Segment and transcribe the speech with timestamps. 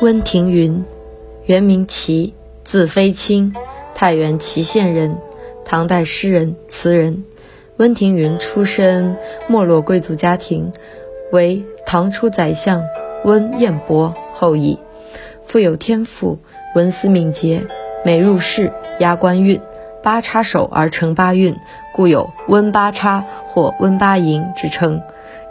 [0.00, 0.82] 温庭筠，
[1.44, 2.32] 原名琦，
[2.64, 3.54] 字飞卿，
[3.94, 5.14] 太原祁县人，
[5.62, 7.22] 唐代诗人、词人。
[7.76, 9.14] 温庭筠出身
[9.46, 10.72] 没落贵族家庭，
[11.32, 12.82] 为唐初宰相
[13.24, 14.78] 温彦博后裔，
[15.44, 16.38] 富有天赋，
[16.74, 17.62] 文思敏捷，
[18.02, 19.60] 每入仕押官运，
[20.02, 21.54] 八叉手而成八运，
[21.94, 23.22] 故有温八叉
[23.52, 25.02] 或温八营之称。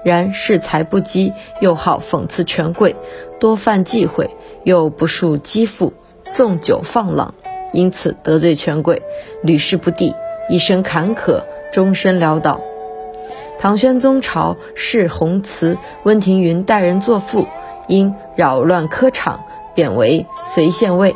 [0.04, 2.96] 然恃才不羁，又好讽刺权贵，
[3.38, 4.30] 多犯忌讳，
[4.64, 5.92] 又不束肌肤，
[6.32, 7.34] 纵酒放浪，
[7.74, 9.02] 因此得罪权贵，
[9.44, 10.16] 屡试不第，
[10.50, 11.42] 一生坎坷，
[11.74, 12.62] 终身潦倒。
[13.60, 17.46] 唐宣宗朝释弘慈，温庭筠待人作赋，
[17.90, 19.44] 因扰乱科场，
[19.76, 21.14] 贬为随县尉，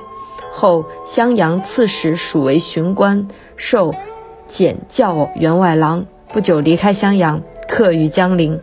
[0.52, 3.94] 后襄阳刺史，署为巡官，授
[4.46, 6.06] 检校员外郎。
[6.34, 7.44] 不久离开襄阳。
[7.68, 8.60] 客于江陵，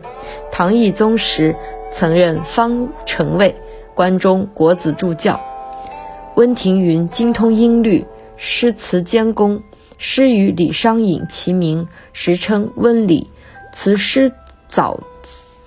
[0.51, 1.55] 唐懿宗时
[1.91, 3.55] 曾任方城尉，
[3.95, 5.41] 关中国子助教。
[6.35, 8.05] 温庭筠精通音律，
[8.37, 9.63] 诗词兼工，
[9.97, 13.29] 诗与李商隐齐名，时称温李。
[13.73, 14.31] 词诗
[14.67, 14.99] 早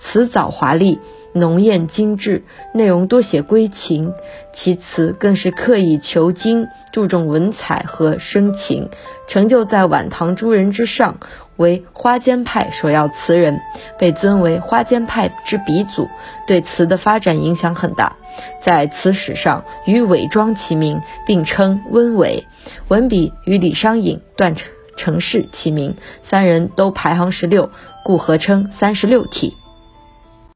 [0.04, 1.00] 词藻华丽。
[1.36, 4.12] 浓艳精致，内容多写归情，
[4.52, 8.88] 其词更是刻意求精，注重文采和声情，
[9.26, 11.18] 成就在晚唐诸人之上，
[11.56, 13.60] 为花间派首要词人，
[13.98, 16.08] 被尊为花间派之鼻祖，
[16.46, 18.14] 对词的发展影响很大，
[18.62, 22.46] 在词史上与韦庄齐名，并称温韦，
[22.86, 24.54] 文笔与李商隐、段
[24.96, 27.70] 成式齐名，三人都排行十六，
[28.04, 29.56] 故合称三十六体。